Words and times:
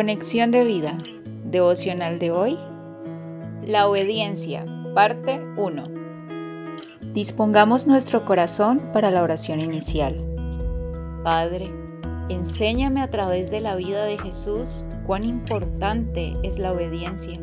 Conexión 0.00 0.50
de 0.50 0.64
vida. 0.64 0.96
Devocional 1.44 2.18
de 2.18 2.30
hoy. 2.30 2.58
La 3.60 3.86
obediencia. 3.86 4.64
Parte 4.94 5.42
1. 5.58 5.88
Dispongamos 7.12 7.86
nuestro 7.86 8.24
corazón 8.24 8.80
para 8.94 9.10
la 9.10 9.22
oración 9.22 9.60
inicial. 9.60 10.16
Padre, 11.22 11.70
enséñame 12.30 13.02
a 13.02 13.10
través 13.10 13.50
de 13.50 13.60
la 13.60 13.74
vida 13.74 14.06
de 14.06 14.16
Jesús 14.16 14.86
cuán 15.06 15.22
importante 15.22 16.34
es 16.44 16.58
la 16.58 16.72
obediencia 16.72 17.38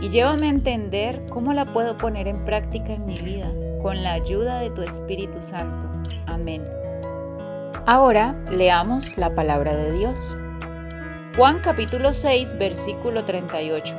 y 0.00 0.08
llévame 0.08 0.46
a 0.46 0.50
entender 0.50 1.26
cómo 1.28 1.54
la 1.54 1.72
puedo 1.72 1.98
poner 1.98 2.28
en 2.28 2.44
práctica 2.44 2.92
en 2.92 3.04
mi 3.04 3.18
vida 3.18 3.52
con 3.82 4.04
la 4.04 4.12
ayuda 4.12 4.60
de 4.60 4.70
tu 4.70 4.82
Espíritu 4.82 5.42
Santo. 5.42 5.90
Amén. 6.26 6.62
Ahora 7.84 8.40
leamos 8.48 9.18
la 9.18 9.34
palabra 9.34 9.74
de 9.74 9.90
Dios. 9.98 10.36
Juan 11.36 11.60
capítulo 11.60 12.14
6 12.14 12.56
versículo 12.56 13.26
38. 13.26 13.94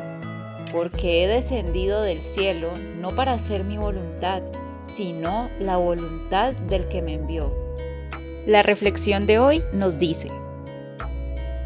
Porque 0.71 1.23
he 1.23 1.27
descendido 1.27 2.01
del 2.01 2.23
cielo 2.23 2.71
no 2.99 3.09
para 3.15 3.33
hacer 3.33 3.63
mi 3.63 3.77
voluntad, 3.77 4.41
sino 4.81 5.47
la 5.59 5.77
voluntad 5.77 6.53
del 6.53 6.87
que 6.87 7.03
me 7.03 7.13
envió. 7.13 7.53
La 8.47 8.63
reflexión 8.63 9.27
de 9.27 9.37
hoy 9.37 9.63
nos 9.71 9.99
dice, 9.99 10.31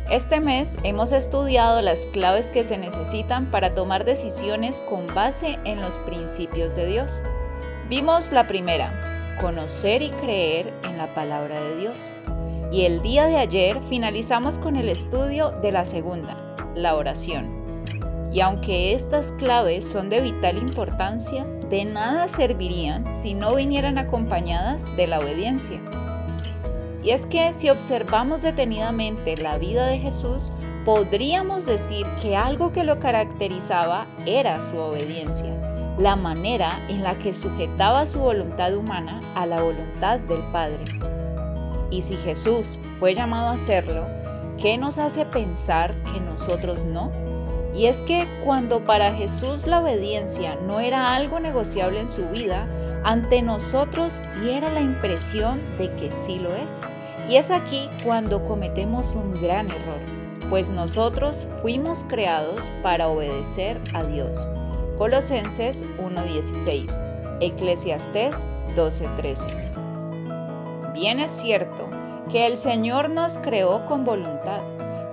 este 0.09 0.41
mes 0.41 0.77
hemos 0.83 1.13
estudiado 1.13 1.81
las 1.81 2.05
claves 2.05 2.51
que 2.51 2.65
se 2.65 2.77
necesitan 2.77 3.49
para 3.49 3.69
tomar 3.69 4.03
decisiones 4.03 4.81
con 4.81 5.07
base 5.15 5.57
en 5.63 5.79
los 5.79 5.99
principios 5.99 6.75
de 6.75 6.87
Dios. 6.87 7.23
Vimos 7.87 8.33
la 8.33 8.45
primera, 8.45 9.37
conocer 9.39 10.01
y 10.01 10.09
creer 10.09 10.73
en 10.83 10.97
la 10.97 11.07
palabra 11.15 11.61
de 11.61 11.77
Dios. 11.77 12.11
Y 12.71 12.83
el 12.85 13.01
día 13.01 13.27
de 13.27 13.37
ayer 13.37 13.81
finalizamos 13.81 14.57
con 14.57 14.75
el 14.75 14.89
estudio 14.89 15.51
de 15.61 15.71
la 15.71 15.85
segunda, 15.85 16.55
la 16.75 16.95
oración. 16.95 17.61
Y 18.33 18.39
aunque 18.39 18.93
estas 18.93 19.33
claves 19.33 19.85
son 19.85 20.09
de 20.09 20.21
vital 20.21 20.57
importancia, 20.57 21.45
de 21.69 21.83
nada 21.83 22.27
servirían 22.27 23.11
si 23.11 23.33
no 23.33 23.55
vinieran 23.55 23.97
acompañadas 23.97 24.95
de 24.95 25.07
la 25.07 25.19
obediencia. 25.19 25.81
Y 27.03 27.09
es 27.09 27.27
que 27.27 27.51
si 27.51 27.69
observamos 27.69 28.41
detenidamente 28.41 29.35
la 29.35 29.57
vida 29.57 29.87
de 29.87 29.99
Jesús, 29.99 30.53
podríamos 30.85 31.65
decir 31.65 32.05
que 32.21 32.37
algo 32.37 32.71
que 32.71 32.83
lo 32.83 32.99
caracterizaba 32.99 34.05
era 34.25 34.61
su 34.61 34.77
obediencia 34.77 35.53
la 35.97 36.15
manera 36.15 36.79
en 36.89 37.03
la 37.03 37.17
que 37.17 37.33
sujetaba 37.33 38.07
su 38.07 38.19
voluntad 38.19 38.73
humana 38.73 39.19
a 39.35 39.45
la 39.45 39.61
voluntad 39.61 40.19
del 40.19 40.41
Padre. 40.51 40.83
Y 41.91 42.01
si 42.01 42.15
Jesús 42.15 42.79
fue 42.99 43.13
llamado 43.13 43.49
a 43.49 43.53
hacerlo, 43.53 44.07
¿qué 44.57 44.77
nos 44.77 44.97
hace 44.97 45.25
pensar 45.25 45.93
que 46.05 46.19
nosotros 46.19 46.85
no? 46.85 47.11
Y 47.75 47.85
es 47.85 48.01
que 48.01 48.27
cuando 48.43 48.83
para 48.85 49.13
Jesús 49.13 49.67
la 49.67 49.81
obediencia 49.81 50.55
no 50.55 50.79
era 50.79 51.13
algo 51.15 51.39
negociable 51.39 51.99
en 51.99 52.09
su 52.09 52.27
vida, 52.29 52.67
ante 53.03 53.41
nosotros 53.41 54.23
diera 54.41 54.71
la 54.71 54.81
impresión 54.81 55.61
de 55.77 55.89
que 55.91 56.11
sí 56.11 56.39
lo 56.39 56.53
es. 56.55 56.81
Y 57.29 57.35
es 57.35 57.51
aquí 57.51 57.89
cuando 58.03 58.45
cometemos 58.45 59.15
un 59.15 59.33
gran 59.41 59.67
error, 59.67 59.99
pues 60.49 60.71
nosotros 60.71 61.47
fuimos 61.61 62.03
creados 62.03 62.71
para 62.83 63.07
obedecer 63.07 63.79
a 63.93 64.03
Dios. 64.03 64.47
Colosenses 64.97 65.85
1.16, 65.99 67.39
Eclesiastés 67.41 68.45
12.13. 68.75 69.80
Bien 71.01 71.19
es 71.19 71.31
cierto 71.31 71.89
que 72.29 72.45
el 72.45 72.57
Señor 72.57 73.09
nos 73.09 73.39
creó 73.39 73.87
con 73.87 74.05
voluntad, 74.05 74.61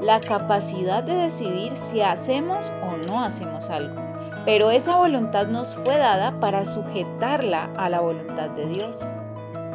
la 0.02 0.20
capacidad 0.20 1.02
de 1.02 1.14
decidir 1.14 1.78
si 1.78 2.02
hacemos 2.02 2.70
o 2.82 2.98
no 2.98 3.24
hacemos 3.24 3.70
algo, 3.70 3.98
pero 4.44 4.70
esa 4.70 4.96
voluntad 4.96 5.46
nos 5.46 5.76
fue 5.76 5.96
dada 5.96 6.40
para 6.40 6.66
sujetarla 6.66 7.70
a 7.78 7.88
la 7.88 8.00
voluntad 8.00 8.50
de 8.50 8.66
Dios. 8.66 9.06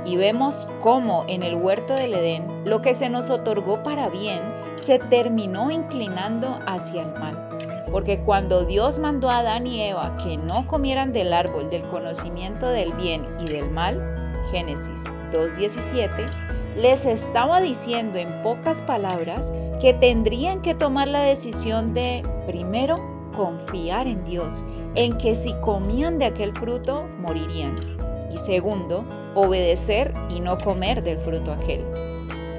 Y 0.05 0.15
vemos 0.15 0.69
cómo 0.83 1.25
en 1.27 1.41
el 1.41 1.55
huerto 1.55 1.95
del 1.95 2.13
Edén 2.13 2.63
lo 2.63 2.83
que 2.83 2.93
se 2.93 3.09
nos 3.09 3.31
otorgó 3.31 3.81
para 3.81 4.09
bien 4.09 4.39
se 4.75 4.99
terminó 4.99 5.71
inclinando 5.71 6.59
hacia 6.67 7.01
el 7.01 7.13
mal 7.15 7.49
porque 7.93 8.19
cuando 8.19 8.65
Dios 8.65 8.97
mandó 8.97 9.29
a 9.29 9.37
Adán 9.37 9.67
y 9.67 9.83
Eva 9.83 10.17
que 10.17 10.35
no 10.35 10.65
comieran 10.65 11.13
del 11.13 11.31
árbol 11.31 11.69
del 11.69 11.83
conocimiento 11.83 12.67
del 12.67 12.91
bien 12.93 13.27
y 13.39 13.45
del 13.45 13.69
mal, 13.69 14.12
Génesis 14.51 15.05
2.17, 15.31 16.29
les 16.75 17.05
estaba 17.05 17.61
diciendo 17.61 18.17
en 18.17 18.41
pocas 18.41 18.81
palabras 18.81 19.53
que 19.79 19.93
tendrían 19.93 20.61
que 20.61 20.75
tomar 20.75 21.07
la 21.07 21.21
decisión 21.21 21.93
de, 21.93 22.23
primero, 22.45 23.31
confiar 23.35 24.07
en 24.07 24.23
Dios, 24.23 24.63
en 24.95 25.17
que 25.17 25.35
si 25.35 25.53
comían 25.55 26.19
de 26.19 26.25
aquel 26.25 26.53
fruto, 26.53 27.07
morirían. 27.19 27.97
Y 28.31 28.37
segundo, 28.37 29.05
obedecer 29.35 30.13
y 30.29 30.39
no 30.39 30.57
comer 30.57 31.03
del 31.03 31.19
fruto 31.19 31.51
aquel. 31.51 31.85